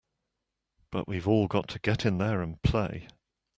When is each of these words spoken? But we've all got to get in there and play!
But 0.91 1.07
we've 1.07 1.27
all 1.27 1.45
got 1.47 1.67
to 1.67 1.79
get 1.79 2.07
in 2.07 2.17
there 2.17 2.41
and 2.41 2.59
play! 2.63 3.07